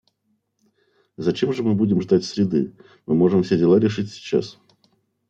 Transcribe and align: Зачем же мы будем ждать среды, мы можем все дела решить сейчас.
Зачем 1.15 1.53
же 1.53 1.61
мы 1.61 1.75
будем 1.75 2.01
ждать 2.01 2.25
среды, 2.25 2.73
мы 3.05 3.13
можем 3.13 3.43
все 3.43 3.55
дела 3.55 3.79
решить 3.79 4.11
сейчас. 4.11 4.57